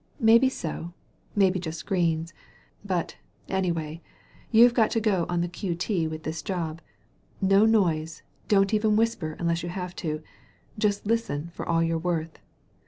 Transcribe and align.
Maybe 0.19 0.49
so— 0.49 0.93
maybe 1.35 1.59
just 1.59 1.85
greens— 1.85 2.33
but, 2.93 3.17
anyway, 3.47 4.01
you've 4.49 4.73
got 4.73 4.89
to 4.89 4.99
go 4.99 5.27
on 5.29 5.41
the 5.41 5.47
Q. 5.47 5.75
T. 5.75 6.07
with 6.07 6.23
this 6.23 6.41
job— 6.41 6.81
^no 7.59 7.69
noise, 7.69 8.23
don't 8.47 8.73
even 8.73 8.95
whisper 8.95 9.35
unless 9.37 9.61
you 9.61 9.69
have 9.69 9.95
to; 9.97 10.23
just 10.79 11.05
listen 11.05 11.51
for 11.53 11.69
all 11.69 11.83
you're 11.83 11.99
worth. 11.99 12.39